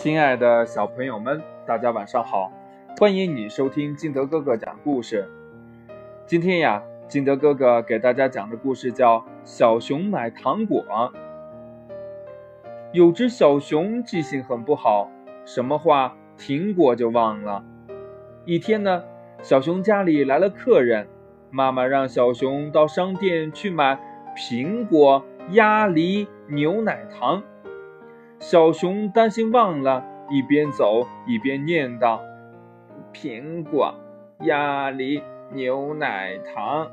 [0.00, 2.50] 亲爱的小朋友们，大家晚上好！
[2.98, 5.28] 欢迎你收听金德哥哥讲故事。
[6.24, 10.82] 今天呀，金德哥哥给大家讲的故事叫《小熊买糖果》。
[12.92, 15.10] 有只小熊记性很不好，
[15.44, 17.62] 什么话苹果就忘了。
[18.46, 19.04] 一天呢，
[19.42, 21.06] 小熊家里来了客人，
[21.50, 24.00] 妈妈让小熊到商店去买
[24.34, 27.42] 苹果、鸭梨、牛奶糖。
[28.40, 32.18] 小熊担心忘了，一边走一边念叨
[33.12, 33.94] ：“苹果、
[34.40, 35.22] 鸭梨、
[35.52, 36.90] 牛奶糖，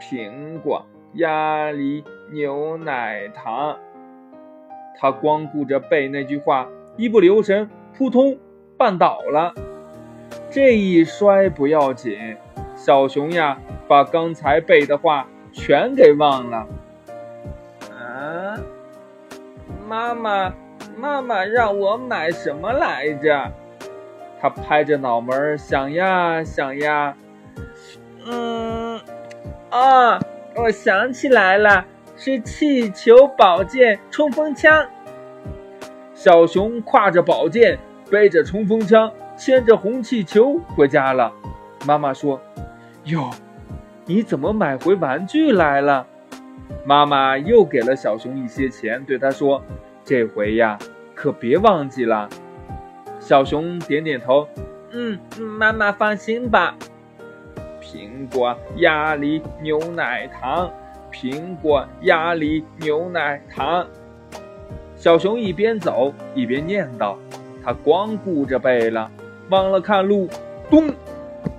[0.00, 3.78] 苹果、鸭梨、牛奶糖。”
[4.98, 8.36] 他光顾着背那句话，一不留神，扑通
[8.76, 9.54] 绊倒了。
[10.50, 12.36] 这一摔不要紧，
[12.74, 13.56] 小熊呀，
[13.86, 16.66] 把刚才背的话全给忘了。
[17.92, 18.58] 啊，
[19.88, 20.52] 妈妈。
[21.02, 23.52] 妈妈让我买什么来着？
[24.40, 27.16] 他拍着脑门想呀想呀，
[28.24, 29.00] 嗯，
[29.70, 30.20] 啊，
[30.54, 31.84] 我想起来了，
[32.16, 34.86] 是气球、宝剑、冲锋枪。
[36.14, 37.76] 小熊挎着宝剑，
[38.08, 41.32] 背着冲锋枪，牵着红气球回家了。
[41.84, 42.40] 妈妈说
[43.06, 43.28] ：“哟，
[44.06, 46.06] 你怎么买回玩具来了？”
[46.86, 49.60] 妈妈又给了小熊一些钱，对他说。
[50.04, 50.76] 这回呀，
[51.22, 52.28] 可别忘记了。
[53.20, 54.48] 小熊点点头，
[54.90, 56.74] 嗯，妈妈放心吧。
[57.80, 60.68] 苹果、鸭梨、牛奶糖，
[61.12, 63.86] 苹果、鸭梨、牛奶糖。
[64.96, 67.14] 小熊一边走一边念叨，
[67.64, 69.08] 他光顾着背了，
[69.48, 70.28] 忘了看路，
[70.68, 70.90] 咚，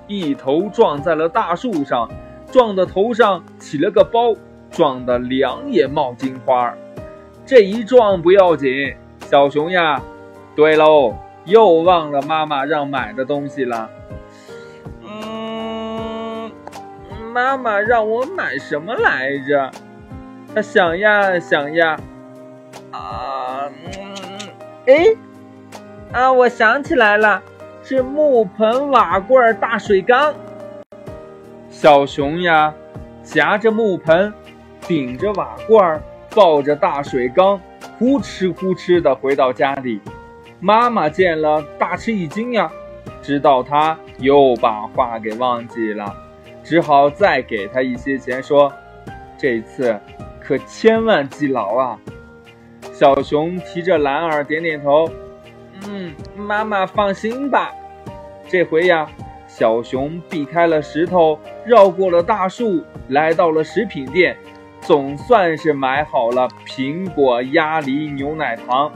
[0.08, 2.12] 一头撞在了大树上，
[2.52, 4.36] 撞的头上起了个包，
[4.70, 6.76] 撞得两眼冒金花。
[7.46, 8.94] 这一撞不要紧，
[9.34, 10.00] 小熊呀，
[10.56, 13.90] 对喽，又忘了妈妈让买的东西了。
[15.04, 16.52] 嗯，
[17.34, 19.72] 妈妈让我买什么来着？
[20.54, 22.00] 他想呀想呀，
[22.92, 23.72] 啊，
[24.86, 25.08] 哎，
[26.12, 27.42] 啊，我想起来了，
[27.82, 30.32] 是木盆、瓦罐、大水缸。
[31.72, 32.72] 小熊呀，
[33.24, 34.32] 夹着木盆，
[34.82, 36.00] 顶着瓦罐。
[36.36, 37.60] 抱着大水缸，
[38.04, 40.02] 呼哧呼哧地回到家里。
[40.60, 42.70] 妈妈见了，大吃一惊呀，
[43.22, 46.14] 知道他又把话给忘记了，
[46.66, 48.70] 只好再给他一些钱，说
[49.40, 49.98] ：“这次
[50.42, 51.98] 可千万记牢啊！”
[52.92, 55.08] 小熊提着篮儿点点头
[55.88, 57.72] ：“嗯，妈妈放心吧。”
[58.50, 59.10] 这回呀，
[59.48, 64.36] 小熊避开了石头，绕过了大树，来到了食品店。
[64.86, 68.92] 总算是买好了苹果、鸭梨、牛奶糖，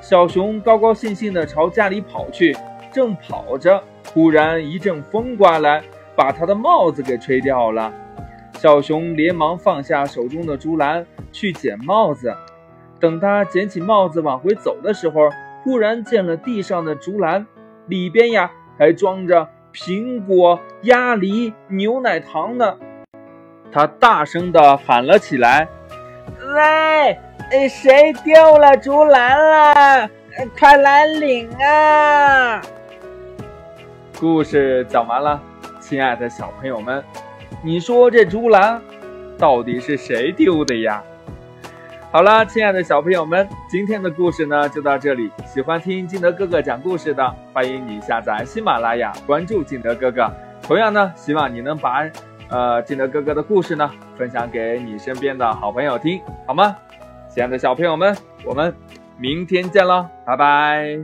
[0.00, 2.56] 小熊高高兴兴地朝家里跑去。
[2.92, 5.82] 正跑着，忽然一阵风刮来，
[6.16, 7.92] 把他的帽子给吹掉了。
[8.54, 12.34] 小熊连忙放下手中的竹篮去捡帽子。
[12.98, 15.28] 等他捡起帽子往回走的时候，
[15.62, 17.46] 忽然见了地上的竹篮，
[17.86, 22.76] 里边呀还装着苹果、鸭梨、牛奶糖呢。
[23.72, 25.68] 他大声地喊了起来
[26.54, 30.10] ：“喂，谁丢了竹篮了？
[30.58, 32.60] 快来领啊！”
[34.18, 35.40] 故事讲完了，
[35.80, 37.02] 亲爱的小朋友们，
[37.62, 38.80] 你说这竹篮
[39.38, 41.02] 到底是谁丢的呀？
[42.10, 45.30] 好了，亲爱的小朋友们，今天的故事呢就到这里。
[45.44, 50.32] 喜欢听金德哥哥讲故事的，欢迎你下载喜马拉雅，关注金德哥哥。
[50.62, 52.04] 同样呢，希望你能把。
[52.48, 56.76] 呃金德哥哥的故事呢分享给你身边的好朋友听好吗？
[57.28, 58.74] 亲爱的小朋友们我们
[59.18, 60.98] 明天见喽拜拜。